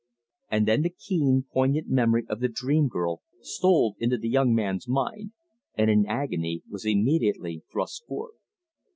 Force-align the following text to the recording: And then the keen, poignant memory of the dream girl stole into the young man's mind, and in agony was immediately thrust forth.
And 0.49 0.67
then 0.67 0.81
the 0.81 0.89
keen, 0.89 1.45
poignant 1.53 1.87
memory 1.87 2.25
of 2.27 2.39
the 2.39 2.47
dream 2.47 2.87
girl 2.87 3.21
stole 3.39 3.95
into 3.99 4.17
the 4.17 4.29
young 4.29 4.51
man's 4.55 4.87
mind, 4.87 5.33
and 5.75 5.91
in 5.91 6.07
agony 6.07 6.63
was 6.67 6.87
immediately 6.87 7.61
thrust 7.71 8.05
forth. 8.07 8.33